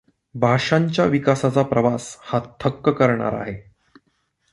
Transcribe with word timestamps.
भाषांच्या 0.35 1.05
विकासाचा 1.05 1.63
प्रवास 1.63 2.17
हा 2.21 2.39
थक्क 2.59 2.89
करणारा 2.89 3.37
आहे. 3.37 3.71